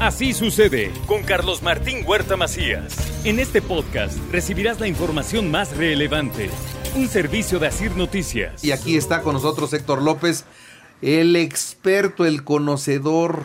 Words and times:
Así 0.00 0.34
sucede 0.34 0.92
con 1.06 1.22
Carlos 1.22 1.62
Martín 1.62 2.04
Huerta 2.06 2.36
Macías. 2.36 2.96
En 3.24 3.38
este 3.38 3.62
podcast 3.62 4.18
recibirás 4.30 4.78
la 4.78 4.86
información 4.88 5.50
más 5.50 5.74
relevante. 5.76 6.50
Un 6.94 7.08
servicio 7.08 7.58
de 7.58 7.68
Asir 7.68 7.92
Noticias. 7.96 8.62
Y 8.62 8.72
aquí 8.72 8.96
está 8.96 9.22
con 9.22 9.34
nosotros 9.34 9.72
Héctor 9.72 10.02
López, 10.02 10.44
el 11.02 11.34
experto, 11.36 12.26
el 12.26 12.44
conocedor, 12.44 13.44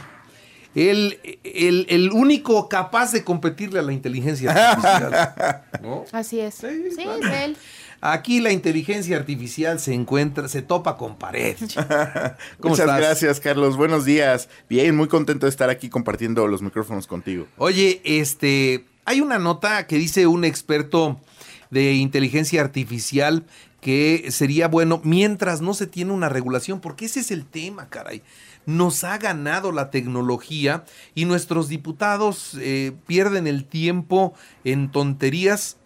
el, 0.76 1.20
el, 1.44 1.86
el 1.90 2.12
único 2.12 2.68
capaz 2.70 3.12
de 3.14 3.24
competirle 3.24 3.80
a 3.80 3.84
la 3.84 3.94
inteligencia 3.94 4.52
artificial. 4.52 5.64
¿no? 5.82 6.06
Así 6.12 6.40
es. 6.42 6.56
Sí, 6.56 6.68
Sí, 6.96 7.04
claro. 7.04 7.20
es 7.28 7.44
él. 7.44 7.58
Aquí 8.04 8.40
la 8.40 8.52
inteligencia 8.52 9.16
artificial 9.16 9.80
se 9.80 9.94
encuentra, 9.94 10.48
se 10.48 10.64
topa 10.64 10.98
con 10.98 11.18
pared. 11.18 11.56
¿Cómo 12.60 12.72
Muchas 12.72 12.80
estás? 12.80 12.98
gracias, 12.98 13.40
Carlos. 13.40 13.78
Buenos 13.78 14.06
días. 14.06 14.50
Bien, 14.68 14.96
muy 14.96 15.08
contento 15.08 15.46
de 15.46 15.52
estar 15.52 15.70
aquí 15.70 15.88
compartiendo 15.88 16.48
los 16.48 16.64
micrófonos 16.64 17.06
contigo. 17.06 17.46
Oye, 17.58 18.02
este, 18.04 18.86
hay 19.06 19.22
una 19.22 19.38
nota 19.38 19.86
que 19.86 19.98
dice 19.98 20.26
un 20.26 20.46
experto 20.46 21.22
de 21.70 21.94
inteligencia 21.94 22.62
artificial 22.62 23.46
que 23.82 24.28
sería 24.32 24.68
bueno 24.68 25.00
mientras 25.04 25.62
no 25.62 25.76
se 25.76 25.86
tiene 25.86 26.12
una 26.12 26.28
regulación, 26.28 26.82
porque 26.82 27.06
ese 27.06 27.20
es 27.20 27.30
el 27.30 27.46
tema, 27.46 27.88
caray. 27.90 28.24
Nos 28.66 29.04
ha 29.04 29.20
ganado 29.20 29.72
la 29.72 29.92
tecnología 29.92 30.86
y 31.14 31.26
nuestros 31.26 31.68
diputados 31.68 32.58
eh, 32.60 32.94
pierden 33.06 33.46
el 33.46 33.66
tiempo 33.66 34.34
en 34.64 34.92
tonterías 34.92 35.78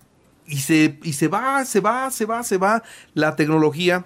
y 0.48 0.58
se, 0.58 1.00
y 1.04 1.14
se 1.14 1.28
va, 1.28 1.66
se 1.66 1.80
va, 1.80 2.12
se 2.12 2.26
va, 2.26 2.44
se 2.44 2.58
va 2.58 2.84
la 3.14 3.36
tecnología 3.36 4.06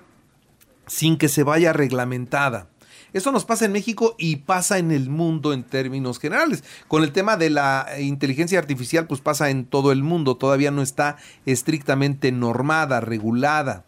sin 0.88 1.18
que 1.18 1.30
se 1.30 1.44
vaya 1.44 1.74
reglamentada. 1.74 2.68
Eso 3.12 3.32
nos 3.32 3.46
pasa 3.46 3.66
en 3.66 3.72
México 3.72 4.16
y 4.20 4.38
pasa 4.38 4.78
en 4.78 4.92
el 4.92 5.10
mundo 5.10 5.52
en 5.54 5.64
términos 5.64 6.20
generales. 6.20 6.64
Con 6.88 7.04
el 7.04 7.12
tema 7.12 7.38
de 7.38 7.50
la 7.50 7.88
inteligencia 8.00 8.60
artificial, 8.60 9.08
pues 9.08 9.20
pasa 9.22 9.50
en 9.50 9.66
todo 9.66 9.92
el 9.92 10.04
mundo. 10.04 10.38
Todavía 10.38 10.70
no 10.70 10.84
está 10.84 11.18
estrictamente 11.46 12.32
normada, 12.32 13.02
regulada. 13.02 13.86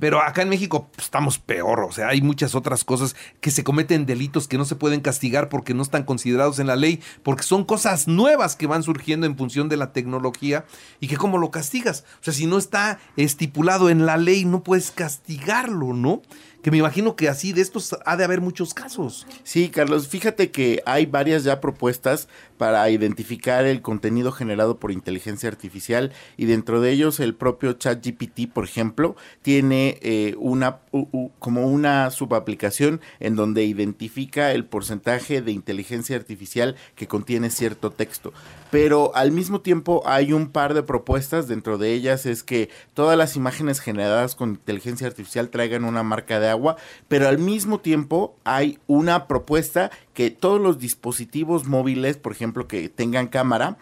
Pero 0.00 0.22
acá 0.22 0.42
en 0.42 0.48
México 0.48 0.88
pues, 0.94 1.06
estamos 1.06 1.38
peor, 1.38 1.80
o 1.80 1.92
sea, 1.92 2.08
hay 2.08 2.20
muchas 2.20 2.54
otras 2.54 2.84
cosas 2.84 3.16
que 3.40 3.50
se 3.50 3.64
cometen 3.64 4.06
delitos 4.06 4.48
que 4.48 4.58
no 4.58 4.64
se 4.64 4.76
pueden 4.76 5.00
castigar 5.00 5.48
porque 5.48 5.74
no 5.74 5.82
están 5.82 6.04
considerados 6.04 6.58
en 6.58 6.66
la 6.66 6.76
ley, 6.76 7.00
porque 7.22 7.42
son 7.42 7.64
cosas 7.64 8.08
nuevas 8.08 8.56
que 8.56 8.66
van 8.66 8.82
surgiendo 8.82 9.26
en 9.26 9.36
función 9.36 9.68
de 9.68 9.76
la 9.76 9.92
tecnología 9.92 10.64
y 11.00 11.08
que 11.08 11.16
cómo 11.16 11.38
lo 11.38 11.50
castigas. 11.50 12.04
O 12.20 12.24
sea, 12.24 12.32
si 12.32 12.46
no 12.46 12.58
está 12.58 12.98
estipulado 13.16 13.90
en 13.90 14.06
la 14.06 14.16
ley, 14.16 14.44
no 14.44 14.62
puedes 14.62 14.90
castigarlo, 14.90 15.92
¿no? 15.92 16.22
Que 16.64 16.70
me 16.70 16.78
imagino 16.78 17.14
que 17.14 17.28
así 17.28 17.52
de 17.52 17.60
estos 17.60 17.94
ha 18.06 18.16
de 18.16 18.24
haber 18.24 18.40
muchos 18.40 18.72
casos. 18.72 19.26
Sí, 19.42 19.68
Carlos, 19.68 20.08
fíjate 20.08 20.50
que 20.50 20.82
hay 20.86 21.04
varias 21.04 21.44
ya 21.44 21.60
propuestas 21.60 22.26
para 22.56 22.88
identificar 22.88 23.66
el 23.66 23.82
contenido 23.82 24.32
generado 24.32 24.78
por 24.78 24.90
inteligencia 24.90 25.50
artificial 25.50 26.12
y 26.38 26.46
dentro 26.46 26.80
de 26.80 26.90
ellos 26.90 27.20
el 27.20 27.34
propio 27.34 27.74
ChatGPT, 27.74 28.50
por 28.50 28.64
ejemplo, 28.64 29.14
tiene 29.42 29.98
eh, 30.00 30.36
una 30.38 30.78
como 31.38 31.66
una 31.66 32.10
subaplicación 32.10 33.00
en 33.20 33.36
donde 33.36 33.64
identifica 33.64 34.52
el 34.52 34.64
porcentaje 34.64 35.42
de 35.42 35.52
inteligencia 35.52 36.16
artificial 36.16 36.76
que 36.94 37.08
contiene 37.08 37.50
cierto 37.50 37.90
texto. 37.90 38.32
Pero 38.70 39.14
al 39.14 39.32
mismo 39.32 39.60
tiempo 39.60 40.02
hay 40.06 40.32
un 40.32 40.48
par 40.48 40.74
de 40.74 40.82
propuestas, 40.82 41.48
dentro 41.48 41.78
de 41.78 41.92
ellas 41.92 42.26
es 42.26 42.42
que 42.42 42.70
todas 42.94 43.18
las 43.18 43.36
imágenes 43.36 43.80
generadas 43.80 44.34
con 44.34 44.50
inteligencia 44.50 45.06
artificial 45.06 45.48
traigan 45.48 45.84
una 45.84 46.02
marca 46.02 46.40
de 46.40 46.48
agua, 46.48 46.53
pero 47.08 47.28
al 47.28 47.38
mismo 47.38 47.80
tiempo 47.80 48.36
hay 48.44 48.78
una 48.86 49.26
propuesta 49.26 49.90
que 50.12 50.30
todos 50.30 50.60
los 50.60 50.78
dispositivos 50.78 51.66
móviles, 51.66 52.16
por 52.16 52.32
ejemplo, 52.32 52.68
que 52.68 52.88
tengan 52.88 53.28
cámara, 53.28 53.76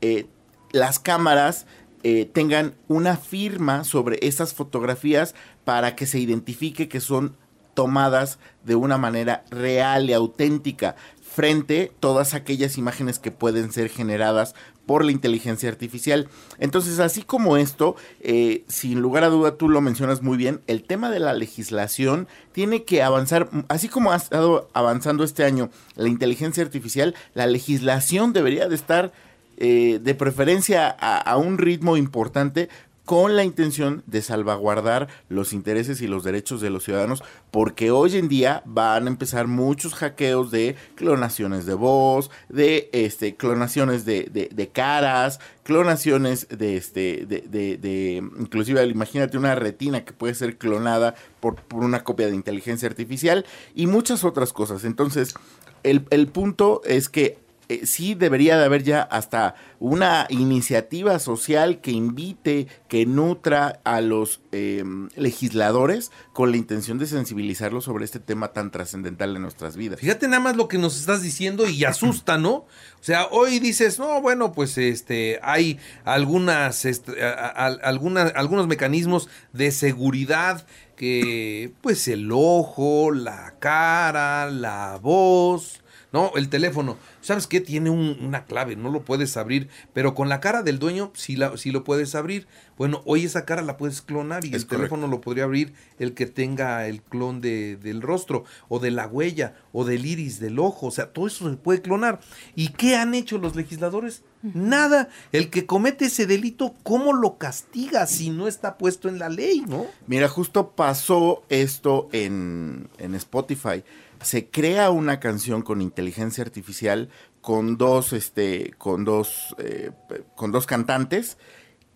eh, 0.00 0.26
las 0.72 0.98
cámaras 0.98 1.66
eh, 2.02 2.26
tengan 2.26 2.74
una 2.88 3.16
firma 3.16 3.84
sobre 3.84 4.18
esas 4.26 4.52
fotografías 4.52 5.34
para 5.64 5.96
que 5.96 6.06
se 6.06 6.18
identifique 6.18 6.88
que 6.88 7.00
son 7.00 7.36
tomadas 7.74 8.38
de 8.64 8.76
una 8.76 8.98
manera 8.98 9.44
real 9.50 10.08
y 10.08 10.12
auténtica 10.12 10.96
frente 11.34 11.90
todas 11.98 12.32
aquellas 12.32 12.78
imágenes 12.78 13.18
que 13.18 13.32
pueden 13.32 13.72
ser 13.72 13.88
generadas 13.88 14.54
por 14.86 15.04
la 15.04 15.10
inteligencia 15.10 15.68
artificial. 15.68 16.28
Entonces, 16.58 17.00
así 17.00 17.22
como 17.22 17.56
esto, 17.56 17.96
eh, 18.20 18.62
sin 18.68 19.00
lugar 19.00 19.24
a 19.24 19.30
duda 19.30 19.56
tú 19.56 19.68
lo 19.68 19.80
mencionas 19.80 20.22
muy 20.22 20.36
bien, 20.36 20.60
el 20.68 20.84
tema 20.84 21.10
de 21.10 21.18
la 21.18 21.32
legislación 21.32 22.28
tiene 22.52 22.84
que 22.84 23.02
avanzar, 23.02 23.48
así 23.68 23.88
como 23.88 24.12
ha 24.12 24.16
estado 24.16 24.70
avanzando 24.74 25.24
este 25.24 25.44
año 25.44 25.70
la 25.96 26.08
inteligencia 26.08 26.62
artificial, 26.62 27.14
la 27.34 27.46
legislación 27.46 28.32
debería 28.32 28.68
de 28.68 28.74
estar 28.76 29.12
eh, 29.56 30.00
de 30.02 30.14
preferencia 30.14 30.88
a 30.88 31.36
un 31.36 31.58
ritmo 31.58 31.96
importante 31.96 32.68
con 33.04 33.36
la 33.36 33.44
intención 33.44 34.02
de 34.06 34.22
salvaguardar 34.22 35.08
los 35.28 35.52
intereses 35.52 36.00
y 36.00 36.06
los 36.06 36.24
derechos 36.24 36.60
de 36.60 36.70
los 36.70 36.84
ciudadanos, 36.84 37.22
porque 37.50 37.90
hoy 37.90 38.16
en 38.16 38.28
día 38.28 38.62
van 38.64 39.06
a 39.06 39.10
empezar 39.10 39.46
muchos 39.46 39.94
hackeos 39.94 40.50
de 40.50 40.74
clonaciones 40.94 41.66
de 41.66 41.74
voz, 41.74 42.30
de 42.48 42.88
este 42.92 43.36
clonaciones 43.36 44.04
de, 44.06 44.28
de- 44.32 44.48
de 44.52 44.68
caras, 44.68 45.38
clonaciones 45.64 46.48
de 46.48 46.76
este, 46.76 47.26
de, 47.26 47.40
de- 47.42 47.76
de- 47.76 48.22
inclusive 48.38 48.84
imagínate 48.86 49.36
una 49.36 49.54
retina 49.54 50.04
que 50.04 50.12
puede 50.14 50.34
ser 50.34 50.56
clonada 50.56 51.14
por, 51.40 51.56
por 51.56 51.84
una 51.84 52.04
copia 52.04 52.28
de 52.28 52.34
inteligencia 52.34 52.88
artificial 52.88 53.44
y 53.74 53.86
muchas 53.86 54.24
otras 54.24 54.52
cosas. 54.54 54.84
Entonces, 54.84 55.34
el, 55.82 56.06
el 56.08 56.28
punto 56.28 56.80
es 56.86 57.10
que 57.10 57.43
eh, 57.68 57.86
sí 57.86 58.14
debería 58.14 58.58
de 58.58 58.64
haber 58.64 58.82
ya 58.82 59.02
hasta 59.02 59.54
una 59.80 60.26
iniciativa 60.28 61.18
social 61.18 61.80
que 61.80 61.90
invite, 61.90 62.66
que 62.88 63.06
nutra 63.06 63.80
a 63.84 64.00
los 64.00 64.40
eh, 64.52 64.84
legisladores 65.16 66.10
con 66.32 66.50
la 66.50 66.56
intención 66.56 66.98
de 66.98 67.06
sensibilizarlos 67.06 67.84
sobre 67.84 68.04
este 68.04 68.20
tema 68.20 68.48
tan 68.52 68.70
trascendental 68.70 69.36
en 69.36 69.42
nuestras 69.42 69.76
vidas. 69.76 70.00
Fíjate 70.00 70.28
nada 70.28 70.40
más 70.40 70.56
lo 70.56 70.68
que 70.68 70.78
nos 70.78 70.98
estás 70.98 71.22
diciendo 71.22 71.68
y 71.68 71.84
asusta, 71.84 72.38
¿no? 72.38 72.52
O 72.52 73.02
sea, 73.02 73.26
hoy 73.30 73.58
dices, 73.58 73.98
no, 73.98 74.20
bueno, 74.20 74.52
pues 74.52 74.78
este, 74.78 75.38
hay 75.42 75.78
algunas, 76.04 76.84
este, 76.84 77.22
algunos 77.22 78.66
mecanismos 78.66 79.28
de 79.52 79.70
seguridad 79.70 80.66
que, 80.96 81.72
pues 81.80 82.08
el 82.08 82.30
ojo, 82.32 83.10
la 83.12 83.54
cara, 83.58 84.50
la 84.50 84.98
voz, 85.02 85.83
¿no? 86.14 86.30
El 86.36 86.48
teléfono. 86.48 86.96
¿Sabes 87.20 87.48
qué? 87.48 87.60
Tiene 87.60 87.90
un- 87.90 88.16
una 88.22 88.44
clave, 88.44 88.76
no 88.76 88.88
lo 88.88 89.02
puedes 89.04 89.36
abrir, 89.36 89.68
pero 89.92 90.14
con 90.14 90.28
la 90.28 90.38
cara 90.40 90.62
del 90.62 90.78
dueño 90.78 91.10
sí, 91.14 91.34
la, 91.34 91.56
sí 91.56 91.72
lo 91.72 91.82
puedes 91.82 92.14
abrir. 92.14 92.46
Bueno, 92.78 93.02
hoy 93.04 93.24
esa 93.24 93.44
cara 93.44 93.62
la 93.62 93.76
puedes 93.76 94.00
clonar 94.00 94.44
y 94.44 94.48
Es 94.50 94.54
el 94.62 94.66
teléfono 94.66 95.08
lo 95.08 95.20
podría 95.20 95.42
abrir 95.42 95.72
el 95.98 96.14
que 96.14 96.26
tenga 96.26 96.86
el 96.86 97.02
clon 97.02 97.40
de, 97.40 97.76
del 97.76 98.00
rostro 98.00 98.44
o 98.68 98.78
de 98.78 98.92
la 98.92 99.08
huella 99.08 99.54
o 99.72 99.84
del 99.84 100.06
iris 100.06 100.38
del 100.38 100.60
ojo. 100.60 100.86
O 100.86 100.90
sea, 100.92 101.12
todo 101.12 101.26
eso 101.26 101.50
se 101.50 101.56
puede 101.56 101.82
clonar. 101.82 102.20
¿Y 102.54 102.68
qué 102.68 102.94
han 102.96 103.14
hecho 103.14 103.38
los 103.38 103.56
legisladores? 103.56 104.22
Nada. 104.42 105.08
El 105.32 105.50
que 105.50 105.66
comete 105.66 106.04
ese 106.04 106.26
delito, 106.26 106.74
¿cómo 106.84 107.12
lo 107.12 107.38
castiga 107.38 108.06
si 108.06 108.30
no 108.30 108.46
está 108.46 108.78
puesto 108.78 109.08
en 109.08 109.18
la 109.18 109.28
ley, 109.30 109.64
no? 109.66 109.86
Mira, 110.06 110.28
justo 110.28 110.70
pasó 110.76 111.42
esto 111.48 112.08
en, 112.12 112.88
en 112.98 113.14
Spotify. 113.16 113.82
Se 114.24 114.48
crea 114.48 114.90
una 114.90 115.20
canción 115.20 115.62
con 115.62 115.80
inteligencia 115.80 116.42
artificial 116.42 117.08
con 117.40 117.76
dos, 117.76 118.12
este, 118.12 118.72
con 118.78 119.04
dos, 119.04 119.54
eh, 119.58 119.90
con 120.34 120.50
dos 120.50 120.66
cantantes. 120.66 121.36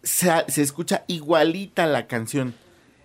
Se, 0.02 0.30
se 0.48 0.62
escucha 0.62 1.04
igualita 1.06 1.86
la 1.86 2.06
canción. 2.06 2.54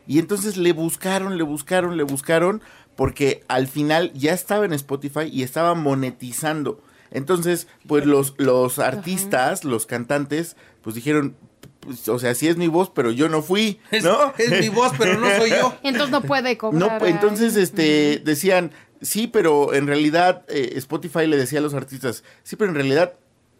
Y 0.08 0.20
entonces 0.20 0.58
le 0.58 0.74
buscaron, 0.74 1.38
le 1.38 1.44
buscaron, 1.44 1.96
le 1.96 2.04
buscaron, 2.04 2.62
porque 2.96 3.44
al 3.48 3.68
final 3.68 4.12
ya 4.14 4.34
estaba 4.34 4.66
en 4.66 4.74
Spotify 4.74 5.30
y 5.32 5.44
estaba 5.44 5.74
monetizando. 5.74 6.84
Entonces, 7.12 7.68
pues 7.88 8.06
los, 8.06 8.34
los 8.38 8.80
artistas, 8.80 9.64
los 9.64 9.86
cantantes, 9.86 10.58
pues 10.81 10.96
dijeron, 10.96 11.38
pues, 11.80 12.08
o 12.10 12.18
sea, 12.18 12.34
sí 12.34 12.48
es 12.48 12.58
mi 12.58 12.68
voz, 12.68 12.92
pero 12.94 13.12
yo 13.12 13.30
no 13.30 13.42
fui, 13.42 13.80
Es, 13.92 14.04
¿no? 14.04 14.34
es 14.38 14.60
mi 14.60 14.69
voz, 14.69 14.94
pero 14.98 15.19
no 15.19 15.28
soy 15.38 15.52
yo. 15.52 15.76
Entonces 15.84 16.10
no 16.10 16.22
puede 16.22 16.58
cobrar. 16.58 17.02
No, 17.02 17.08
entonces, 17.08 17.56
este, 17.56 18.22
decían, 18.24 18.72
sí, 19.04 19.28
pero 19.28 19.74
en 19.74 19.86
realidad 19.86 20.44
eh, 20.48 20.74
Spotify 20.78 21.28
le 21.28 21.38
decía 21.38 21.60
a 21.60 21.62
los 21.62 21.76
artistas, 21.76 22.24
sí, 22.42 22.56
pero 22.56 22.70
en 22.70 22.76
realidad 22.76 23.14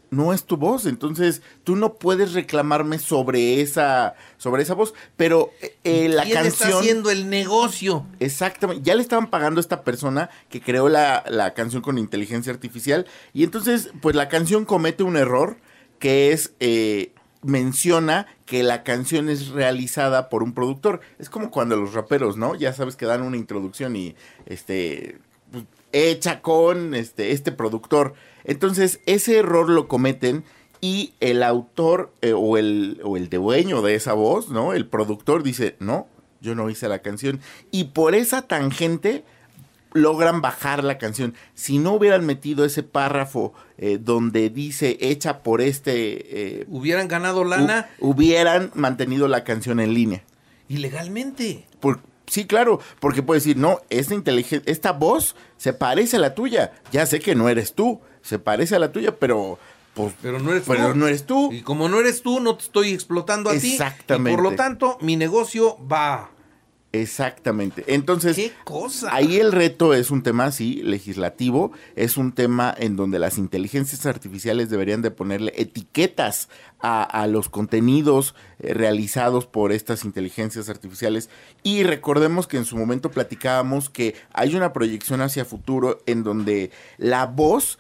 no 0.10 0.34
es 0.34 0.46
tu 0.46 0.58
voz, 0.58 0.86
entonces 0.86 1.42
tú 1.64 1.76
no 1.76 1.96
puedes 1.96 2.34
reclamarme 2.34 3.00
sobre 3.00 3.62
esa, 3.62 4.16
sobre 4.38 4.64
esa 4.64 4.76
voz, 4.76 4.94
pero 5.18 5.52
eh, 5.62 5.76
eh, 5.84 6.10
la 6.10 6.24
¿Quién 6.24 6.46
está 6.46 6.66
canción... 6.66 6.80
haciendo 6.80 7.12
el 7.12 7.30
negocio? 7.30 8.06
Exactamente, 8.20 8.84
ya 8.84 8.96
le 8.96 9.02
estaban 9.02 9.30
pagando 9.30 9.60
a 9.60 9.62
esta 9.62 9.84
persona 9.84 10.30
que 10.50 10.62
creó 10.62 10.88
la, 10.88 11.24
la 11.30 11.54
canción 11.54 11.82
con 11.82 11.98
inteligencia 11.98 12.54
artificial 12.54 13.06
y 13.34 13.44
entonces 13.44 13.90
pues 14.02 14.16
la 14.16 14.30
canción 14.30 14.66
comete 14.66 15.04
un 15.04 15.18
error 15.18 15.58
que 16.00 16.32
es 16.32 16.54
eh, 16.60 17.14
menciona 17.44 18.28
que 18.46 18.64
la 18.64 18.84
canción 18.84 19.30
es 19.30 19.50
realizada 19.50 20.30
por 20.30 20.44
un 20.44 20.54
productor. 20.54 21.02
Es 21.20 21.30
como 21.30 21.52
cuando 21.52 21.76
los 21.76 21.94
raperos, 21.94 22.38
¿no? 22.38 22.56
Ya 22.56 22.74
sabes 22.74 22.96
que 22.96 23.06
dan 23.06 23.22
una 23.22 23.38
introducción 23.38 23.96
y 23.96 24.16
este 24.46 25.20
hecha 25.94 26.42
con 26.42 26.94
este, 26.96 27.32
este 27.32 27.52
productor. 27.52 28.14
Entonces, 28.44 29.00
ese 29.06 29.38
error 29.38 29.70
lo 29.70 29.88
cometen 29.88 30.44
y 30.82 31.14
el 31.22 31.44
autor 31.44 32.12
eh, 32.22 32.34
o, 32.34 32.58
el, 32.58 33.00
o 33.06 33.16
el 33.16 33.30
dueño 33.30 33.82
de 33.82 33.96
esa 33.96 34.14
voz, 34.14 34.50
¿no? 34.50 34.74
El 34.74 34.86
productor 34.86 35.42
dice, 35.42 35.78
no, 35.80 36.08
yo 36.42 36.56
no 36.56 36.70
hice 36.70 36.90
la 36.90 37.00
canción. 37.00 37.40
Y 37.72 37.86
por 37.86 38.16
esa 38.16 38.42
tangente 38.42 39.24
logran 39.94 40.42
bajar 40.42 40.84
la 40.84 40.98
canción. 40.98 41.36
Si 41.54 41.80
no 41.80 41.94
hubieran 41.94 42.26
metido 42.26 42.66
ese 42.66 42.84
párrafo 42.84 43.54
eh, 43.78 43.98
donde 44.02 44.50
dice 44.50 44.98
hecha 45.00 45.44
por 45.44 45.62
este... 45.62 46.62
Eh, 46.62 46.66
hubieran 46.68 47.08
ganado 47.08 47.44
lana. 47.44 47.90
hubieran 48.00 48.72
mantenido 48.74 49.28
la 49.28 49.44
canción 49.44 49.80
en 49.80 49.94
línea. 49.94 50.24
Ilegalmente. 50.68 51.66
Por, 51.80 52.02
sí, 52.28 52.46
claro, 52.46 52.80
porque 53.00 53.24
puede 53.24 53.40
decir, 53.40 53.58
no, 53.58 53.80
esta, 53.90 54.16
esta 54.66 54.92
voz 54.92 55.36
se 55.58 55.74
parece 55.74 56.18
a 56.18 56.20
la 56.20 56.36
tuya. 56.36 56.74
Ya 56.92 57.06
sé 57.06 57.20
que 57.20 57.36
no 57.36 57.50
eres 57.50 57.74
tú, 57.74 58.02
se 58.22 58.40
parece 58.40 58.76
a 58.76 58.80
la 58.80 58.92
tuya, 58.92 59.18
pero... 59.18 59.60
Pues, 59.94 60.16
pero 60.24 60.40
no 60.40 60.50
eres 60.52 60.64
pero 60.66 60.92
tú. 60.92 60.96
no 60.96 61.08
eres 61.08 61.26
tú. 61.26 61.52
Y 61.52 61.62
como 61.62 61.88
no 61.88 62.00
eres 62.00 62.24
tú, 62.24 62.40
no 62.40 62.56
te 62.56 62.64
estoy 62.64 62.94
explotando 62.94 63.52
a 63.52 63.54
ti. 63.54 63.74
Exactamente. 63.74 64.32
Y 64.32 64.36
por 64.36 64.44
lo 64.44 64.56
tanto, 64.56 64.98
mi 65.02 65.16
negocio 65.16 65.78
va 65.88 66.32
Exactamente. 66.94 67.84
Entonces, 67.88 68.36
¿Qué 68.36 68.52
cosa? 68.64 69.10
ahí 69.12 69.38
el 69.38 69.52
reto 69.52 69.96
es 69.96 70.12
un 70.12 70.22
tema, 70.22 70.52
sí, 70.52 70.76
legislativo, 70.84 71.72
es 71.96 72.18
un 72.18 72.34
tema 72.34 72.72
en 72.78 72.96
donde 72.96 73.18
las 73.18 73.40
inteligencias 73.40 74.06
artificiales 74.06 74.70
deberían 74.70 75.02
de 75.02 75.10
ponerle 75.10 75.54
etiquetas 75.58 76.50
a, 76.80 77.26
los 77.28 77.50
contenidos 77.50 78.36
eh, 78.60 78.74
realizados 78.76 79.48
por 79.48 79.72
estas 79.72 80.06
inteligencias 80.06 80.70
artificiales. 80.70 81.30
Y 81.64 81.82
recordemos 81.82 82.46
que 82.46 82.58
en 82.58 82.66
su 82.66 82.78
momento 82.78 83.10
platicábamos 83.10 83.90
que 83.90 84.14
hay 84.32 84.56
una 84.56 84.72
proyección 84.72 85.22
hacia 85.22 85.46
futuro 85.46 86.00
en 86.06 86.24
donde 86.24 86.70
la 86.98 87.26
voz 87.26 87.80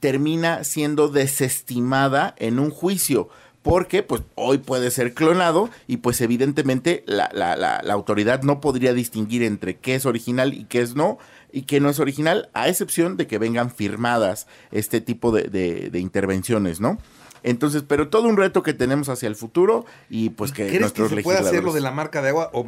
termina 0.00 0.64
siendo 0.64 1.08
desestimada 1.08 2.34
en 2.38 2.58
un 2.58 2.70
juicio 2.70 3.28
porque 3.68 4.02
pues 4.02 4.22
hoy 4.34 4.56
puede 4.56 4.90
ser 4.90 5.12
clonado 5.12 5.68
y 5.86 5.98
pues 5.98 6.22
evidentemente 6.22 7.04
la, 7.06 7.28
la, 7.34 7.54
la, 7.54 7.92
autoridad 7.92 8.42
no 8.42 8.62
podría 8.62 8.94
distinguir 8.94 9.42
entre 9.42 9.76
qué 9.76 9.94
es 9.94 10.06
original 10.06 10.54
y 10.54 10.64
qué 10.64 10.80
es 10.80 10.94
no 10.94 11.18
y 11.52 11.62
qué 11.62 11.78
no 11.78 11.90
es 11.90 12.00
original, 12.00 12.48
a 12.54 12.68
excepción 12.68 13.18
de 13.18 13.26
que 13.26 13.36
vengan 13.36 13.70
firmadas 13.70 14.46
este 14.70 15.02
tipo 15.02 15.32
de, 15.32 15.42
de, 15.90 15.98
intervenciones, 15.98 16.80
¿no? 16.80 16.98
Entonces, 17.42 17.84
pero 17.86 18.08
todo 18.08 18.28
un 18.28 18.36
reto 18.36 18.62
que 18.62 18.72
tenemos 18.72 19.10
hacia 19.10 19.28
el 19.28 19.36
futuro 19.36 19.84
y 20.08 20.30
pues 20.30 20.52
que 20.52 20.66
¿Crees 20.68 20.92
que 20.92 21.08
se 21.08 21.22
puede 21.22 21.38
hacer 21.38 21.62
lo 21.62 21.72
de 21.72 21.80
la 21.80 21.90
marca 21.90 22.22
de 22.22 22.30
agua? 22.30 22.50
O, 22.52 22.66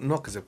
no, 0.00 0.22
que 0.22 0.30
se 0.30 0.42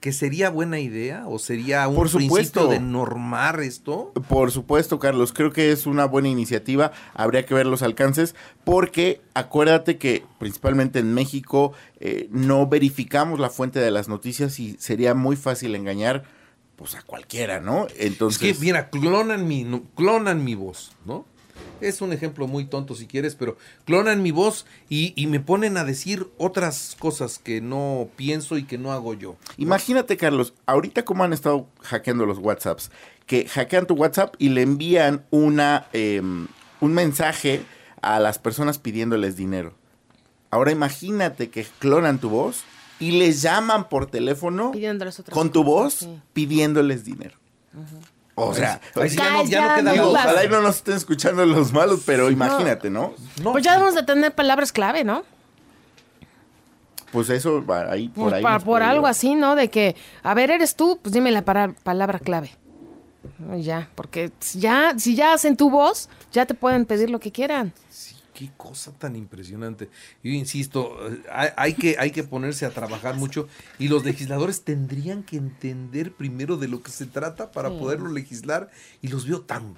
que 0.00 0.12
sería 0.12 0.48
buena 0.48 0.80
idea 0.80 1.28
o 1.28 1.38
sería 1.38 1.86
un 1.86 1.94
Por 1.94 2.10
principio 2.10 2.68
de 2.68 2.80
normar 2.80 3.60
esto? 3.60 4.12
Por 4.28 4.50
supuesto, 4.50 4.98
Carlos, 4.98 5.32
creo 5.32 5.52
que 5.52 5.72
es 5.72 5.86
una 5.86 6.06
buena 6.06 6.28
iniciativa, 6.28 6.92
habría 7.14 7.44
que 7.44 7.54
ver 7.54 7.66
los 7.66 7.82
alcances, 7.82 8.34
porque 8.64 9.20
acuérdate 9.34 9.98
que 9.98 10.24
principalmente 10.38 11.00
en 11.00 11.12
México 11.12 11.72
eh, 12.00 12.28
no 12.30 12.66
verificamos 12.66 13.38
la 13.38 13.50
fuente 13.50 13.78
de 13.78 13.90
las 13.90 14.08
noticias 14.08 14.58
y 14.58 14.76
sería 14.78 15.14
muy 15.14 15.36
fácil 15.36 15.74
engañar 15.74 16.24
pues 16.76 16.94
a 16.94 17.02
cualquiera, 17.02 17.60
¿no? 17.60 17.86
Entonces... 17.98 18.42
Es 18.42 18.58
que, 18.58 18.64
mira, 18.64 18.88
clonan 18.88 19.46
mi, 19.46 19.66
clonan 19.94 20.42
mi 20.42 20.54
voz, 20.54 20.92
¿no? 21.04 21.26
Es 21.80 22.00
un 22.02 22.12
ejemplo 22.12 22.46
muy 22.46 22.66
tonto 22.66 22.94
si 22.94 23.06
quieres, 23.06 23.34
pero 23.34 23.56
clonan 23.84 24.22
mi 24.22 24.30
voz 24.30 24.66
y, 24.88 25.14
me 25.26 25.40
ponen 25.40 25.76
a 25.76 25.84
decir 25.84 26.28
otras 26.36 26.96
cosas 26.98 27.38
que 27.38 27.60
no 27.60 28.08
pienso 28.16 28.58
y 28.58 28.64
que 28.64 28.78
no 28.78 28.92
hago 28.92 29.14
yo. 29.14 29.36
Imagínate, 29.56 30.16
Carlos, 30.16 30.52
ahorita 30.66 31.04
cómo 31.04 31.24
han 31.24 31.32
estado 31.32 31.66
hackeando 31.82 32.26
los 32.26 32.38
WhatsApps, 32.38 32.90
que 33.26 33.46
hackean 33.46 33.86
tu 33.86 33.94
WhatsApp 33.94 34.34
y 34.38 34.50
le 34.50 34.62
envían 34.62 35.24
una, 35.30 35.86
em, 35.92 36.48
un 36.80 36.92
mensaje 36.92 37.62
a 38.02 38.18
las 38.20 38.38
personas 38.38 38.78
pidiéndoles 38.78 39.36
dinero. 39.36 39.74
Ahora 40.50 40.72
imagínate 40.72 41.48
que 41.50 41.64
clonan 41.78 42.18
tu 42.18 42.28
voz 42.28 42.64
y 42.98 43.12
les 43.12 43.40
llaman 43.42 43.88
por 43.88 44.06
teléfono 44.06 44.72
con 45.30 45.50
tu 45.50 45.64
voz 45.64 46.08
pidiéndoles 46.32 47.04
dinero. 47.04 47.36
O 48.48 48.54
sea, 48.54 48.80
ya, 48.94 49.30
no, 49.32 49.44
queda 49.44 50.04
Ojalá 50.04 50.44
y 50.44 50.48
no 50.48 50.60
nos 50.62 50.76
estén 50.76 50.96
escuchando 50.96 51.44
los 51.46 51.72
malos, 51.72 52.02
pero 52.04 52.30
imagínate, 52.30 52.90
¿no? 52.90 53.14
Pues 53.42 53.64
ya 53.64 53.72
debemos 53.72 53.94
de 53.94 54.02
tener 54.02 54.34
palabras 54.34 54.72
clave, 54.72 55.04
¿no? 55.04 55.24
Pues 57.12 57.28
eso, 57.28 57.64
ahí, 57.88 58.08
por 58.08 58.30
pues 58.30 58.44
ahí. 58.44 58.64
por 58.64 58.82
algo 58.82 59.06
así, 59.06 59.34
¿no? 59.34 59.56
De 59.56 59.68
que, 59.68 59.96
a 60.22 60.32
ver, 60.34 60.50
eres 60.50 60.76
tú, 60.76 60.98
pues 61.02 61.12
dime 61.12 61.30
la 61.30 61.42
palabra 61.42 62.18
clave. 62.18 62.52
Ya, 63.58 63.88
porque 63.94 64.30
ya, 64.54 64.94
si 64.96 65.14
ya 65.14 65.32
hacen 65.32 65.56
tu 65.56 65.70
voz, 65.70 66.08
ya 66.32 66.46
te 66.46 66.54
pueden 66.54 66.86
pedir 66.86 67.10
lo 67.10 67.18
que 67.18 67.32
quieran. 67.32 67.72
Qué 68.40 68.50
cosa 68.56 68.90
tan 68.92 69.16
impresionante. 69.16 69.90
Yo 70.24 70.30
insisto, 70.30 70.96
hay, 71.30 71.74
que, 71.74 71.96
hay 71.98 72.10
que 72.10 72.24
ponerse 72.24 72.64
a 72.64 72.70
trabajar 72.70 73.14
mucho 73.16 73.48
y 73.78 73.88
los 73.88 74.02
legisladores 74.02 74.62
tendrían 74.62 75.22
que 75.24 75.36
entender 75.36 76.14
primero 76.14 76.56
de 76.56 76.66
lo 76.66 76.82
que 76.82 76.90
se 76.90 77.04
trata 77.04 77.52
para 77.52 77.68
poderlo 77.68 78.10
legislar 78.10 78.70
y 79.02 79.08
los 79.08 79.28
veo 79.28 79.42
tan 79.42 79.76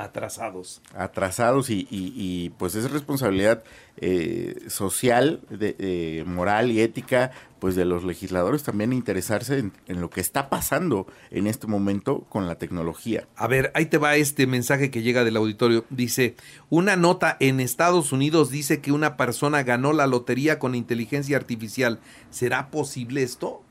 atrasados. 0.00 0.80
Atrasados 0.94 1.70
y, 1.70 1.86
y, 1.90 2.50
pues 2.58 2.74
es 2.74 2.90
responsabilidad 2.90 3.62
eh, 3.98 4.64
social, 4.68 5.40
de, 5.50 6.24
moral 6.26 6.70
y 6.70 6.80
ética, 6.80 7.32
pues 7.58 7.76
de 7.76 7.84
los 7.84 8.04
legisladores 8.04 8.62
también 8.62 8.92
interesarse 8.92 9.58
en, 9.58 9.72
en, 9.86 10.00
lo 10.00 10.08
que 10.08 10.20
está 10.20 10.48
pasando 10.48 11.06
en 11.30 11.46
este 11.46 11.66
momento 11.66 12.20
con 12.28 12.46
la 12.46 12.56
tecnología. 12.56 13.28
A 13.36 13.46
ver, 13.46 13.70
ahí 13.74 13.86
te 13.86 13.98
va 13.98 14.16
este 14.16 14.46
mensaje 14.46 14.90
que 14.90 15.02
llega 15.02 15.24
del 15.24 15.36
auditorio. 15.36 15.84
Dice, 15.90 16.36
una 16.70 16.96
nota 16.96 17.36
en 17.40 17.60
Estados 17.60 18.12
Unidos 18.12 18.50
dice 18.50 18.80
que 18.80 18.92
una 18.92 19.16
persona 19.16 19.62
ganó 19.62 19.92
la 19.92 20.06
lotería 20.06 20.58
con 20.58 20.74
inteligencia 20.74 21.36
artificial. 21.36 22.00
¿Será 22.30 22.70
posible 22.70 23.22
esto? 23.22 23.62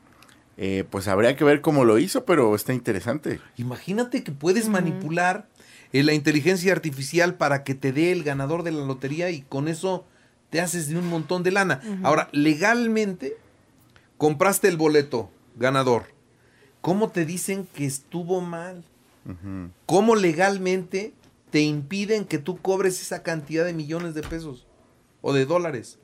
Eh, 0.62 0.84
pues 0.90 1.08
habría 1.08 1.36
que 1.36 1.44
ver 1.44 1.62
cómo 1.62 1.86
lo 1.86 1.98
hizo, 1.98 2.26
pero 2.26 2.54
está 2.54 2.74
interesante. 2.74 3.40
Imagínate 3.56 4.22
que 4.22 4.30
puedes 4.30 4.68
manipular 4.68 5.48
eh, 5.92 6.02
la 6.02 6.12
inteligencia 6.12 6.72
artificial 6.72 7.34
para 7.34 7.64
que 7.64 7.74
te 7.74 7.92
dé 7.92 8.12
el 8.12 8.22
ganador 8.22 8.62
de 8.62 8.72
la 8.72 8.84
lotería 8.84 9.30
y 9.30 9.42
con 9.42 9.68
eso 9.68 10.04
te 10.50 10.60
haces 10.60 10.88
de 10.88 10.98
un 10.98 11.08
montón 11.08 11.42
de 11.42 11.52
lana. 11.52 11.80
Ahora, 12.02 12.28
legalmente, 12.32 13.36
compraste 14.18 14.68
el 14.68 14.76
boleto 14.76 15.30
ganador. 15.56 16.06
¿Cómo 16.80 17.10
te 17.10 17.24
dicen 17.24 17.66
que 17.74 17.86
estuvo 17.86 18.40
mal? 18.40 18.84
¿Cómo 19.86 20.16
legalmente 20.16 21.12
te 21.50 21.60
impiden 21.60 22.24
que 22.24 22.38
tú 22.38 22.58
cobres 22.58 23.00
esa 23.00 23.22
cantidad 23.22 23.64
de 23.64 23.72
millones 23.72 24.14
de 24.14 24.22
pesos 24.22 24.66
o 25.22 25.32
de 25.32 25.44
dólares? 25.46 25.98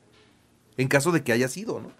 En 0.77 0.87
caso 0.87 1.11
de 1.11 1.23
que 1.23 1.31
haya 1.33 1.47
sido, 1.47 1.81
¿no? 1.81 1.91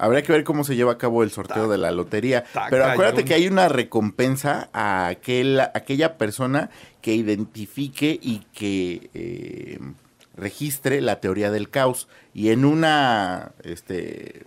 Habría 0.00 0.22
que 0.22 0.32
ver 0.32 0.44
cómo 0.44 0.64
se 0.64 0.76
lleva 0.76 0.92
a 0.92 0.98
cabo 0.98 1.22
el 1.22 1.30
sorteo 1.30 1.68
de 1.68 1.76
la 1.76 1.90
lotería. 1.90 2.44
Pero 2.70 2.86
acuérdate 2.86 3.24
que 3.24 3.34
hay 3.34 3.46
una 3.46 3.68
recompensa 3.68 4.70
a 4.72 5.08
aquel, 5.08 5.60
aquella 5.60 6.16
persona 6.16 6.70
que 7.02 7.14
identifique 7.14 8.18
y 8.20 8.38
que 8.54 9.10
eh, 9.12 9.78
registre 10.36 11.02
la 11.02 11.20
teoría 11.20 11.50
del 11.50 11.68
caos. 11.68 12.08
Y 12.32 12.48
en 12.48 12.64
una 12.64 13.52
este, 13.62 14.44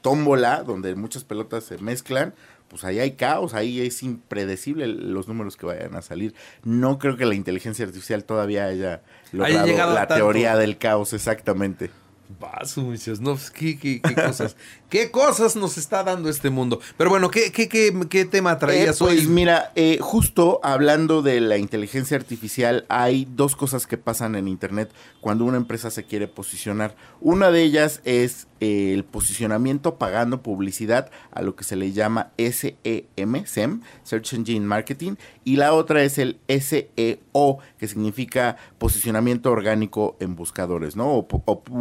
tómbola 0.00 0.62
donde 0.62 0.94
muchas 0.94 1.24
pelotas 1.24 1.64
se 1.64 1.76
mezclan, 1.78 2.32
pues 2.68 2.84
ahí 2.84 2.98
hay 2.98 3.12
caos, 3.12 3.54
ahí 3.54 3.80
es 3.80 4.02
impredecible 4.02 4.86
los 4.86 5.28
números 5.28 5.56
que 5.56 5.66
vayan 5.66 5.94
a 5.94 6.02
salir. 6.02 6.34
No 6.64 6.98
creo 6.98 7.16
que 7.16 7.26
la 7.26 7.34
inteligencia 7.34 7.84
artificial 7.84 8.24
todavía 8.24 8.64
haya 8.64 9.02
logrado 9.32 9.94
la 9.94 10.06
teoría 10.06 10.56
del 10.56 10.78
caos 10.78 11.12
exactamente. 11.12 11.90
Paso, 12.40 12.82
muchachos. 12.82 13.20
No, 13.20 13.34
pues, 13.34 13.50
¿qué, 13.50 13.78
qué, 13.78 14.00
cosas? 14.00 14.56
¿Qué 14.90 15.10
cosas 15.10 15.54
nos 15.54 15.78
está 15.78 16.02
dando 16.02 16.28
este 16.28 16.50
mundo? 16.50 16.80
Pero 16.96 17.08
bueno, 17.10 17.30
¿qué, 17.30 17.52
qué, 17.52 17.68
qué, 17.68 18.24
tema 18.24 18.58
traías 18.58 18.96
eh, 18.96 19.04
pues, 19.04 19.28
mira, 19.28 19.72
eh, 19.76 19.98
justo 20.00 20.60
hablando 20.62 21.22
de 21.22 21.40
la 21.40 21.56
inteligencia 21.56 22.16
artificial, 22.16 22.84
hay 22.88 23.28
dos 23.30 23.54
cosas 23.54 23.86
que 23.86 23.96
pasan 23.96 24.34
en 24.34 24.48
Internet 24.48 24.90
cuando 25.20 25.44
una 25.44 25.56
empresa 25.56 25.90
se 25.90 26.04
quiere 26.04 26.26
posicionar. 26.26 26.96
Una 27.20 27.50
de 27.50 27.62
ellas 27.62 28.00
es 28.04 28.48
el 28.60 29.04
posicionamiento 29.04 29.96
pagando 29.96 30.42
publicidad 30.42 31.10
a 31.30 31.42
lo 31.42 31.56
que 31.56 31.64
se 31.64 31.76
le 31.76 31.92
llama 31.92 32.32
SEM, 32.38 33.44
SEM, 33.44 33.80
Search 34.02 34.32
Engine 34.34 34.66
Marketing, 34.66 35.16
y 35.44 35.56
la 35.56 35.72
otra 35.72 36.02
es 36.02 36.18
el 36.18 36.38
SEO, 36.48 37.58
que 37.78 37.88
significa 37.88 38.56
posicionamiento 38.78 39.50
orgánico 39.50 40.16
en 40.20 40.36
buscadores, 40.36 40.96
¿no? 40.96 41.12
O, 41.12 41.26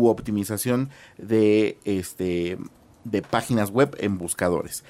optimización 0.10 0.90
de, 1.18 1.78
este, 1.86 2.58
de 3.04 3.22
páginas 3.22 3.72
web 3.72 3.96
en 4.00 4.18
buscadores. 4.18 4.84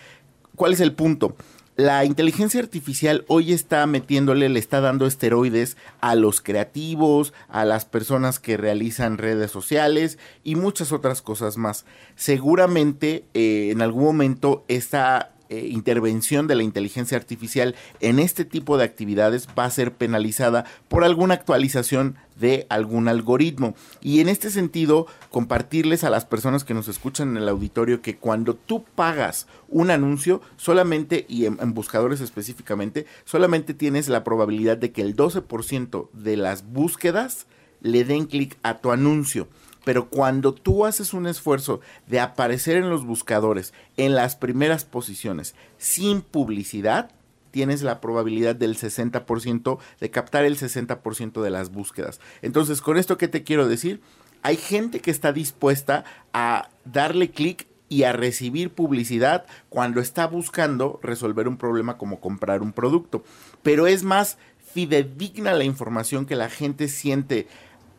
¿Cuál 0.55 0.73
es 0.73 0.79
el 0.79 0.93
punto? 0.93 1.35
La 1.77 2.05
inteligencia 2.05 2.61
artificial 2.61 3.25
hoy 3.27 3.51
está 3.51 3.85
metiéndole, 3.85 4.47
le 4.47 4.59
está 4.59 4.79
dando 4.79 5.05
esteroides 5.05 5.75
a 5.99 6.15
los 6.15 6.39
creativos, 6.39 7.33
a 7.49 7.65
las 7.65 7.83
personas 7.83 8.39
que 8.39 8.55
realizan 8.55 9.17
redes 9.17 9.51
sociales 9.51 10.17
y 10.41 10.55
muchas 10.55 10.93
otras 10.93 11.21
cosas 11.21 11.57
más. 11.57 11.85
Seguramente 12.15 13.25
eh, 13.33 13.71
en 13.71 13.81
algún 13.81 14.05
momento 14.05 14.63
esta 14.69 15.34
eh, 15.49 15.67
intervención 15.71 16.47
de 16.47 16.55
la 16.55 16.63
inteligencia 16.63 17.17
artificial 17.17 17.75
en 17.99 18.19
este 18.19 18.45
tipo 18.45 18.77
de 18.77 18.83
actividades 18.83 19.47
va 19.57 19.65
a 19.65 19.69
ser 19.69 19.93
penalizada 19.93 20.65
por 20.87 21.03
alguna 21.03 21.35
actualización 21.35 22.15
de 22.35 22.65
algún 22.69 23.07
algoritmo. 23.07 23.75
Y 24.01 24.19
en 24.19 24.29
este 24.29 24.49
sentido, 24.49 25.07
compartirles 25.29 26.03
a 26.03 26.09
las 26.09 26.25
personas 26.25 26.63
que 26.63 26.73
nos 26.73 26.87
escuchan 26.87 27.29
en 27.29 27.37
el 27.37 27.49
auditorio 27.49 28.01
que 28.01 28.17
cuando 28.17 28.55
tú 28.55 28.83
pagas 28.95 29.47
un 29.67 29.91
anuncio, 29.91 30.41
solamente, 30.57 31.25
y 31.29 31.45
en, 31.45 31.57
en 31.61 31.73
buscadores 31.73 32.21
específicamente, 32.21 33.05
solamente 33.23 33.73
tienes 33.73 34.09
la 34.09 34.23
probabilidad 34.23 34.77
de 34.77 34.91
que 34.91 35.01
el 35.01 35.15
12% 35.15 36.09
de 36.11 36.37
las 36.37 36.65
búsquedas 36.65 37.47
le 37.81 38.03
den 38.03 38.25
clic 38.25 38.57
a 38.63 38.79
tu 38.79 38.91
anuncio. 38.91 39.47
Pero 39.85 40.09
cuando 40.09 40.53
tú 40.53 40.85
haces 40.85 41.13
un 41.13 41.27
esfuerzo 41.27 41.79
de 42.07 42.19
aparecer 42.19 42.75
en 42.75 42.89
los 42.89 43.05
buscadores 43.05 43.73
en 43.95 44.15
las 44.15 44.35
primeras 44.35 44.83
posiciones 44.83 45.55
sin 45.77 46.21
publicidad, 46.21 47.11
tienes 47.51 47.83
la 47.83 48.01
probabilidad 48.01 48.53
del 48.53 48.75
60% 48.75 49.77
de 50.01 50.11
captar 50.11 50.43
el 50.43 50.57
60% 50.57 51.41
de 51.41 51.49
las 51.49 51.71
búsquedas. 51.71 52.19
Entonces, 52.41 52.81
con 52.81 52.97
esto 52.97 53.17
que 53.17 53.29
te 53.29 53.43
quiero 53.43 53.69
decir, 53.69 54.01
hay 54.41 54.57
gente 54.57 54.99
que 54.99 55.11
está 55.11 55.31
dispuesta 55.31 56.03
a 56.33 56.67
darle 56.83 57.31
clic 57.31 57.65
y 57.87 58.03
a 58.03 58.11
recibir 58.11 58.71
publicidad 58.71 59.45
cuando 59.69 60.01
está 60.01 60.27
buscando 60.27 60.99
resolver 61.01 61.47
un 61.47 61.57
problema 61.57 61.97
como 61.97 62.19
comprar 62.19 62.61
un 62.61 62.73
producto. 62.73 63.23
Pero 63.63 63.87
es 63.87 64.03
más 64.03 64.37
fidedigna 64.73 65.53
la 65.53 65.63
información 65.63 66.25
que 66.25 66.35
la 66.35 66.49
gente 66.49 66.89
siente 66.89 67.47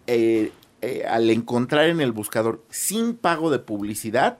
eh, 0.06 0.52
eh, 0.82 1.04
al 1.08 1.30
encontrar 1.30 1.88
en 1.88 2.00
el 2.00 2.12
buscador 2.12 2.64
sin 2.70 3.16
pago 3.16 3.50
de 3.50 3.58
publicidad 3.58 4.38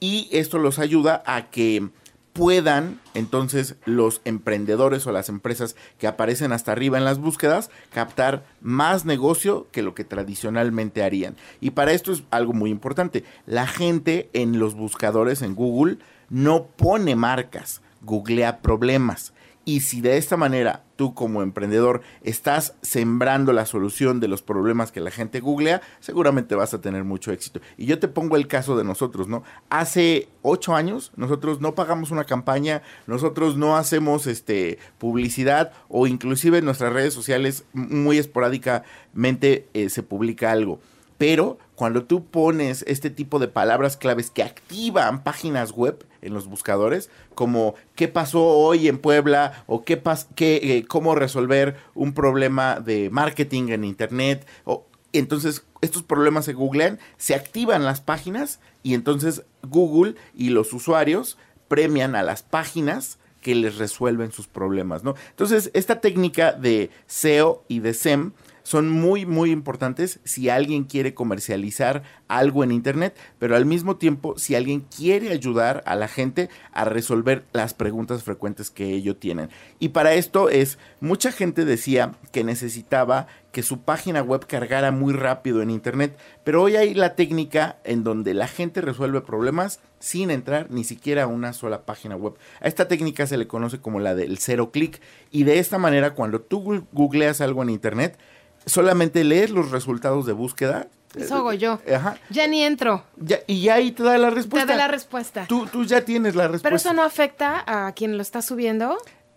y 0.00 0.28
esto 0.32 0.58
los 0.58 0.78
ayuda 0.78 1.22
a 1.26 1.50
que 1.50 1.90
puedan 2.32 3.00
entonces 3.14 3.76
los 3.84 4.20
emprendedores 4.24 5.06
o 5.06 5.12
las 5.12 5.28
empresas 5.28 5.76
que 5.98 6.06
aparecen 6.06 6.52
hasta 6.52 6.72
arriba 6.72 6.98
en 6.98 7.04
las 7.04 7.18
búsquedas 7.18 7.70
captar 7.92 8.44
más 8.60 9.04
negocio 9.04 9.66
que 9.70 9.82
lo 9.82 9.94
que 9.94 10.04
tradicionalmente 10.04 11.02
harían. 11.02 11.36
Y 11.60 11.70
para 11.70 11.92
esto 11.92 12.12
es 12.12 12.22
algo 12.30 12.52
muy 12.52 12.70
importante. 12.70 13.24
La 13.46 13.66
gente 13.66 14.30
en 14.32 14.58
los 14.58 14.74
buscadores 14.74 15.42
en 15.42 15.54
Google 15.54 15.98
no 16.30 16.64
pone 16.64 17.16
marcas, 17.16 17.82
googlea 18.00 18.60
problemas. 18.60 19.34
Y 19.64 19.80
si 19.80 20.00
de 20.00 20.16
esta 20.16 20.36
manera 20.36 20.84
tú 20.96 21.14
como 21.14 21.42
emprendedor 21.42 22.02
estás 22.22 22.74
sembrando 22.82 23.52
la 23.52 23.64
solución 23.64 24.18
de 24.18 24.28
los 24.28 24.42
problemas 24.42 24.90
que 24.90 25.00
la 25.00 25.10
gente 25.10 25.40
googlea, 25.40 25.82
seguramente 26.00 26.54
vas 26.54 26.74
a 26.74 26.80
tener 26.80 27.04
mucho 27.04 27.32
éxito. 27.32 27.60
Y 27.76 27.86
yo 27.86 27.98
te 27.98 28.08
pongo 28.08 28.36
el 28.36 28.48
caso 28.48 28.76
de 28.76 28.84
nosotros, 28.84 29.28
¿no? 29.28 29.44
Hace 29.70 30.28
ocho 30.42 30.74
años 30.74 31.12
nosotros 31.16 31.60
no 31.60 31.74
pagamos 31.74 32.10
una 32.10 32.24
campaña, 32.24 32.82
nosotros 33.06 33.56
no 33.56 33.76
hacemos 33.76 34.26
este 34.26 34.78
publicidad 34.98 35.72
o 35.88 36.06
inclusive 36.06 36.58
en 36.58 36.64
nuestras 36.64 36.92
redes 36.92 37.14
sociales 37.14 37.64
muy 37.72 38.18
esporádicamente 38.18 39.68
eh, 39.74 39.90
se 39.90 40.02
publica 40.02 40.50
algo. 40.50 40.80
Pero 41.22 41.56
cuando 41.76 42.02
tú 42.02 42.24
pones 42.24 42.84
este 42.88 43.08
tipo 43.08 43.38
de 43.38 43.46
palabras 43.46 43.96
claves 43.96 44.28
que 44.28 44.42
activan 44.42 45.22
páginas 45.22 45.70
web 45.70 46.04
en 46.20 46.34
los 46.34 46.48
buscadores, 46.48 47.10
como 47.36 47.76
qué 47.94 48.08
pasó 48.08 48.44
hoy 48.44 48.88
en 48.88 48.98
Puebla 48.98 49.62
o 49.68 49.84
qué, 49.84 49.96
pas 49.96 50.26
qué 50.34 50.56
eh, 50.56 50.84
cómo 50.84 51.14
resolver 51.14 51.76
un 51.94 52.12
problema 52.12 52.80
de 52.80 53.08
marketing 53.08 53.68
en 53.68 53.84
internet, 53.84 54.48
o, 54.64 54.84
entonces 55.12 55.64
estos 55.80 56.02
problemas 56.02 56.44
se 56.44 56.54
googlean, 56.54 56.98
se 57.18 57.36
activan 57.36 57.84
las 57.84 58.00
páginas 58.00 58.58
y 58.82 58.94
entonces 58.94 59.44
Google 59.62 60.16
y 60.34 60.48
los 60.48 60.72
usuarios 60.72 61.38
premian 61.68 62.16
a 62.16 62.24
las 62.24 62.42
páginas 62.42 63.20
que 63.42 63.54
les 63.54 63.76
resuelven 63.78 64.32
sus 64.32 64.48
problemas, 64.48 65.04
¿no? 65.04 65.14
Entonces, 65.30 65.70
esta 65.74 66.00
técnica 66.00 66.52
de 66.52 66.90
SEO 67.06 67.64
y 67.68 67.78
de 67.78 67.94
SEM 67.94 68.32
son 68.62 68.90
muy, 68.90 69.26
muy 69.26 69.50
importantes 69.50 70.20
si 70.24 70.48
alguien 70.48 70.84
quiere 70.84 71.14
comercializar 71.14 72.02
algo 72.28 72.64
en 72.64 72.72
Internet, 72.72 73.16
pero 73.38 73.56
al 73.56 73.66
mismo 73.66 73.96
tiempo 73.96 74.38
si 74.38 74.54
alguien 74.54 74.80
quiere 74.80 75.30
ayudar 75.30 75.82
a 75.86 75.96
la 75.96 76.08
gente 76.08 76.48
a 76.72 76.84
resolver 76.84 77.44
las 77.52 77.74
preguntas 77.74 78.22
frecuentes 78.22 78.70
que 78.70 78.94
ellos 78.94 79.18
tienen. 79.18 79.50
Y 79.78 79.90
para 79.90 80.14
esto 80.14 80.48
es, 80.48 80.78
mucha 81.00 81.32
gente 81.32 81.64
decía 81.64 82.12
que 82.32 82.44
necesitaba 82.44 83.26
que 83.52 83.62
su 83.62 83.82
página 83.82 84.22
web 84.22 84.46
cargara 84.46 84.90
muy 84.90 85.12
rápido 85.12 85.60
en 85.60 85.70
Internet, 85.70 86.16
pero 86.42 86.62
hoy 86.62 86.76
hay 86.76 86.94
la 86.94 87.14
técnica 87.14 87.76
en 87.84 88.02
donde 88.02 88.32
la 88.32 88.48
gente 88.48 88.80
resuelve 88.80 89.20
problemas 89.20 89.80
sin 89.98 90.30
entrar 90.30 90.70
ni 90.70 90.84
siquiera 90.84 91.24
a 91.24 91.26
una 91.26 91.52
sola 91.52 91.84
página 91.84 92.16
web. 92.16 92.34
A 92.60 92.66
esta 92.66 92.88
técnica 92.88 93.26
se 93.26 93.36
le 93.36 93.46
conoce 93.46 93.78
como 93.78 94.00
la 94.00 94.14
del 94.14 94.38
cero 94.38 94.72
clic 94.72 95.00
y 95.30 95.44
de 95.44 95.58
esta 95.58 95.78
manera 95.78 96.14
cuando 96.14 96.40
tú 96.40 96.86
googleas 96.92 97.40
algo 97.40 97.62
en 97.62 97.70
Internet, 97.70 98.18
solamente 98.66 99.24
lees 99.24 99.50
los 99.50 99.70
resultados 99.70 100.26
de 100.26 100.32
búsqueda. 100.32 100.88
Eso 101.16 101.36
hago 101.36 101.52
yo. 101.52 101.78
Ajá. 101.94 102.16
Ya 102.30 102.46
ni 102.46 102.62
entro. 102.62 103.04
Ya, 103.16 103.40
y 103.46 103.62
ya 103.62 103.74
ahí 103.74 103.92
te 103.92 104.02
da 104.02 104.16
la 104.16 104.30
respuesta. 104.30 104.66
Te 104.66 104.72
da 104.72 104.78
la 104.78 104.88
respuesta. 104.88 105.46
Tú, 105.46 105.66
tú 105.66 105.84
ya 105.84 106.04
tienes 106.04 106.34
la 106.34 106.44
respuesta. 106.44 106.66
Pero 106.68 106.76
eso 106.76 106.92
no 106.94 107.02
afecta 107.02 107.62
a 107.66 107.92
quien 107.92 108.16
lo 108.16 108.22
está 108.22 108.40
subiendo. 108.40 108.96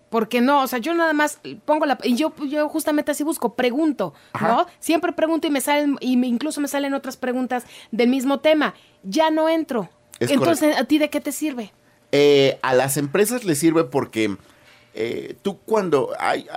Porque 0.10 0.40
no, 0.40 0.62
o 0.62 0.68
sea, 0.68 0.80
yo 0.80 0.94
nada 0.94 1.12
más 1.12 1.40
pongo 1.66 1.86
la. 1.86 1.98
Y 2.04 2.16
yo, 2.16 2.34
yo 2.48 2.70
justamente 2.70 3.12
así 3.12 3.24
busco, 3.24 3.56
pregunto, 3.56 4.14
¿no? 4.40 4.66
Siempre 4.80 5.12
pregunto 5.12 5.48
y 5.48 5.50
me 5.50 5.60
salen, 5.60 5.98
y 6.00 6.16
me, 6.16 6.28
incluso 6.28 6.62
me 6.62 6.70
salen 6.70 6.94
otras 6.94 7.18
preguntas 7.18 7.66
del 7.92 8.08
mismo 8.08 8.40
tema. 8.40 8.76
Ya 9.04 9.30
no 9.30 9.50
entro. 9.50 9.90
Es 10.20 10.32
Entonces, 10.32 10.60
correcto. 10.60 10.84
¿a 10.84 10.86
ti 10.86 10.98
de 11.00 11.10
qué 11.10 11.20
te 11.20 11.34
sirve? 11.34 11.74
Eh, 12.14 12.60
a 12.62 12.74
las 12.74 12.96
empresas 12.96 13.44
les 13.44 13.58
sirve 13.58 13.84
porque 13.84 14.38
eh, 14.94 15.36
tú 15.42 15.60
cuando 15.66 16.12
hay, 16.18 16.48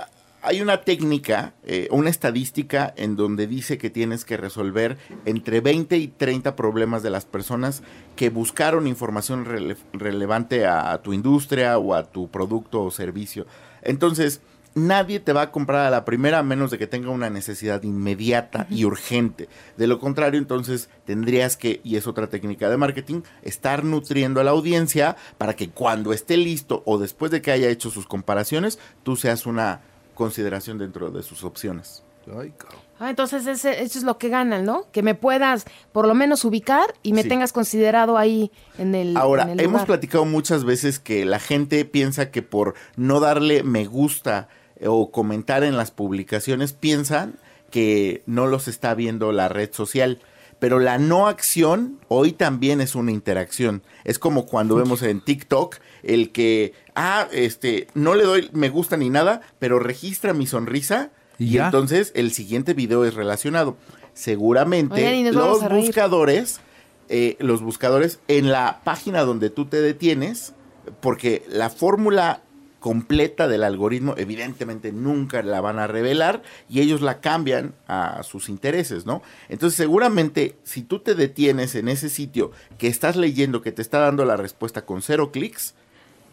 hay 0.41 0.61
una 0.61 0.81
técnica, 0.81 1.53
eh, 1.63 1.87
una 1.91 2.09
estadística 2.09 2.93
en 2.97 3.15
donde 3.15 3.47
dice 3.47 3.77
que 3.77 3.89
tienes 3.89 4.25
que 4.25 4.37
resolver 4.37 4.97
entre 5.25 5.59
20 5.61 5.97
y 5.97 6.07
30 6.07 6.55
problemas 6.55 7.03
de 7.03 7.09
las 7.09 7.25
personas 7.25 7.83
que 8.15 8.29
buscaron 8.29 8.87
información 8.87 9.45
rele- 9.45 9.77
relevante 9.93 10.65
a, 10.65 10.91
a 10.91 11.01
tu 11.01 11.13
industria 11.13 11.77
o 11.77 11.93
a 11.93 12.03
tu 12.11 12.29
producto 12.29 12.81
o 12.83 12.91
servicio. 12.91 13.45
Entonces, 13.81 14.41
nadie 14.75 15.19
te 15.19 15.33
va 15.33 15.41
a 15.41 15.51
comprar 15.51 15.87
a 15.87 15.89
la 15.89 16.05
primera 16.05 16.39
a 16.39 16.43
menos 16.43 16.69
de 16.71 16.77
que 16.77 16.87
tenga 16.87 17.09
una 17.09 17.29
necesidad 17.29 17.81
inmediata 17.83 18.67
y 18.69 18.85
urgente. 18.85 19.49
De 19.77 19.87
lo 19.87 19.99
contrario, 19.99 20.39
entonces 20.39 20.89
tendrías 21.05 21.57
que, 21.57 21.81
y 21.83 21.95
es 21.95 22.07
otra 22.07 22.27
técnica 22.27 22.69
de 22.69 22.77
marketing, 22.77 23.21
estar 23.41 23.83
nutriendo 23.83 24.39
a 24.39 24.43
la 24.43 24.51
audiencia 24.51 25.17
para 25.37 25.55
que 25.55 25.69
cuando 25.69 26.13
esté 26.13 26.37
listo 26.37 26.83
o 26.85 26.97
después 26.97 27.31
de 27.31 27.41
que 27.41 27.51
haya 27.51 27.67
hecho 27.69 27.89
sus 27.89 28.05
comparaciones, 28.05 28.79
tú 29.03 29.15
seas 29.15 29.45
una 29.45 29.81
consideración 30.19 30.77
dentro 30.77 31.09
de 31.09 31.23
sus 31.23 31.43
opciones. 31.43 32.03
Ay. 32.37 32.53
Ah, 32.99 33.09
entonces 33.09 33.47
ese- 33.47 33.81
eso 33.81 33.97
es 33.97 34.03
lo 34.03 34.17
que 34.19 34.29
ganan, 34.29 34.63
¿no? 34.65 34.85
Que 34.91 35.01
me 35.01 35.15
puedas 35.15 35.65
por 35.93 36.05
lo 36.07 36.13
menos 36.13 36.45
ubicar 36.45 36.93
y 37.01 37.13
me 37.13 37.23
Sí. 37.23 37.29
tengas 37.29 37.53
considerado 37.53 38.17
ahí 38.17 38.51
en 38.77 38.93
el. 38.93 39.17
Ahora, 39.17 39.43
en 39.43 39.51
el 39.51 39.59
hemos 39.61 39.71
lugar. 39.81 39.87
platicado 39.87 40.25
muchas 40.25 40.63
veces 40.65 40.99
que 40.99 41.25
la 41.25 41.39
gente 41.39 41.85
piensa 41.85 42.29
que 42.29 42.41
por 42.43 42.75
no 42.97 43.19
darle 43.19 43.63
me 43.63 43.85
gusta 43.85 44.49
eh, 44.75 44.87
o 44.87 45.09
comentar 45.11 45.63
en 45.63 45.75
las 45.75 45.91
publicaciones, 45.91 46.73
piensan 46.73 47.39
que 47.71 48.21
no 48.27 48.47
los 48.47 48.67
está 48.67 48.93
viendo 48.95 49.31
la 49.31 49.47
red 49.49 49.69
social. 49.73 50.19
Pero 50.59 50.79
la 50.79 50.97
no 50.97 51.27
acción 51.27 51.99
hoy 52.09 52.33
también 52.33 52.81
es 52.81 52.93
una 52.95 53.11
interacción. 53.13 53.81
Es 54.03 54.19
como 54.19 54.45
cuando 54.45 54.75
vemos 54.75 55.01
en 55.03 55.21
TikTok 55.21 55.77
el 56.03 56.31
que, 56.33 56.73
ah, 56.99 57.27
este, 57.31 57.87
no 57.93 58.15
le 58.15 58.23
doy 58.23 58.49
me 58.53 58.69
gusta 58.69 58.97
ni 58.97 59.09
nada, 59.09 59.41
pero 59.59 59.79
registra 59.79 60.33
mi 60.33 60.45
sonrisa 60.45 61.11
¿Y 61.39 61.57
entonces 61.57 62.11
el 62.15 62.31
siguiente 62.33 62.73
video 62.73 63.05
es 63.05 63.13
relacionado. 63.13 63.77
Seguramente 64.13 65.07
Oigan, 65.07 65.33
los 65.33 65.67
buscadores, 65.69 66.59
eh, 67.07 67.37
los 67.39 67.61
buscadores 67.61 68.19
en 68.27 68.51
la 68.51 68.81
página 68.83 69.21
donde 69.21 69.49
tú 69.49 69.65
te 69.65 69.81
detienes, 69.81 70.53
porque 70.99 71.43
la 71.47 71.69
fórmula 71.69 72.41
completa 72.81 73.47
del 73.47 73.63
algoritmo 73.63 74.15
evidentemente 74.17 74.91
nunca 74.91 75.41
la 75.43 75.59
van 75.61 75.79
a 75.79 75.87
revelar 75.87 76.43
y 76.69 76.79
ellos 76.79 77.01
la 77.01 77.19
cambian 77.19 77.73
a 77.87 78.23
sus 78.23 78.47
intereses, 78.47 79.05
¿no? 79.05 79.21
Entonces 79.49 79.77
seguramente 79.77 80.55
si 80.63 80.81
tú 80.81 80.99
te 80.99 81.15
detienes 81.15 81.75
en 81.75 81.89
ese 81.89 82.09
sitio 82.09 82.51
que 82.77 82.87
estás 82.87 83.17
leyendo 83.17 83.61
que 83.61 83.73
te 83.73 83.81
está 83.81 83.99
dando 83.99 84.23
la 84.23 84.37
respuesta 84.37 84.85
con 84.85 85.01
cero 85.01 85.31
clics, 85.31 85.75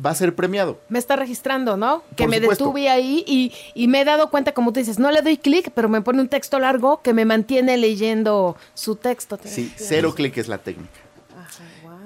va 0.04 0.10
a 0.10 0.14
ser 0.14 0.34
premiado. 0.34 0.78
Me 0.88 0.98
está 0.98 1.16
registrando, 1.16 1.76
¿no? 1.76 2.02
Que 2.16 2.24
Por 2.24 2.30
me 2.30 2.40
supuesto. 2.40 2.64
detuve 2.64 2.88
ahí 2.88 3.24
y, 3.26 3.52
y 3.74 3.88
me 3.88 4.00
he 4.00 4.04
dado 4.04 4.30
cuenta, 4.30 4.52
como 4.52 4.72
tú 4.72 4.80
dices, 4.80 4.98
no 4.98 5.10
le 5.10 5.22
doy 5.22 5.36
clic, 5.38 5.70
pero 5.74 5.88
me 5.88 6.00
pone 6.02 6.20
un 6.20 6.28
texto 6.28 6.58
largo 6.58 7.02
que 7.02 7.12
me 7.12 7.24
mantiene 7.24 7.76
leyendo 7.76 8.56
su 8.74 8.96
texto. 8.96 9.38
Sí, 9.44 9.72
cero 9.76 10.14
clic 10.14 10.36
es 10.38 10.48
la 10.48 10.58
técnica. 10.58 10.90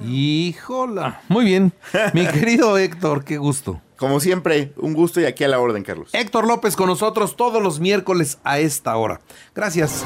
Híjola. 0.03 1.21
Muy 1.29 1.45
bien. 1.45 1.73
Mi 2.15 2.27
querido 2.33 2.79
Héctor, 2.79 3.25
qué 3.25 3.37
gusto. 3.39 3.81
Como 3.97 4.19
siempre, 4.19 4.73
un 4.77 4.95
gusto 4.95 5.21
y 5.21 5.27
aquí 5.27 5.45
a 5.45 5.49
la 5.49 5.61
orden, 5.61 5.83
Carlos. 5.83 6.09
Héctor 6.15 6.47
López 6.47 6.75
con 6.75 6.87
nosotros 6.87 7.37
todos 7.37 7.63
los 7.63 7.81
miércoles 7.81 8.39
a 8.45 8.59
esta 8.59 8.97
hora. 8.97 9.21
Gracias. 9.55 10.05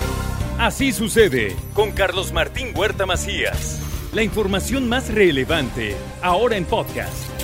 Así 0.58 0.92
sucede 0.92 1.54
con 1.74 1.92
Carlos 1.92 2.32
Martín 2.32 2.72
Huerta 2.76 3.06
Macías. 3.06 3.80
La 4.12 4.22
información 4.22 4.88
más 4.88 5.12
relevante 5.12 5.94
ahora 6.22 6.56
en 6.56 6.64
podcast. 6.64 7.43